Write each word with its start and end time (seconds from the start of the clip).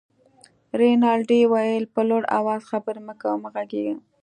رینالډي 0.79 1.41
وویل: 1.47 1.83
په 1.93 2.01
لوړ 2.09 2.23
آواز 2.39 2.61
خبرې 2.71 3.01
مه 3.07 3.13
کوه، 3.21 3.35
مه 3.43 3.49
غږېږه. 3.55 3.95